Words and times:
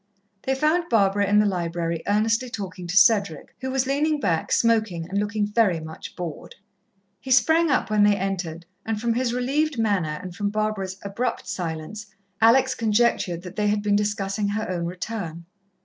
They 0.47 0.55
found 0.55 0.89
Barbara 0.89 1.27
in 1.27 1.37
the 1.37 1.45
library, 1.45 2.01
earnestly 2.07 2.49
talking 2.49 2.87
to 2.87 2.97
Cedric, 2.97 3.55
who 3.61 3.69
was 3.69 3.85
leaning 3.85 4.19
back, 4.19 4.51
smoking 4.51 5.07
and 5.07 5.19
looking 5.19 5.45
very 5.45 5.79
much 5.79 6.15
bored. 6.15 6.55
He 7.19 7.29
sprang 7.29 7.69
up 7.69 7.91
when 7.91 8.01
they 8.01 8.15
entered, 8.15 8.65
and 8.83 8.99
from 8.99 9.13
his 9.13 9.31
relieved 9.31 9.77
manner 9.77 10.19
and 10.23 10.35
from 10.35 10.49
Barbara's 10.49 10.97
abrupt 11.03 11.47
silence, 11.47 12.07
Alex 12.41 12.73
conjectured 12.73 13.43
that 13.43 13.55
they 13.57 13.67
had 13.67 13.83
been 13.83 13.95
discussing 13.95 14.47
her 14.47 14.67
own 14.67 14.85
return. 14.87 15.45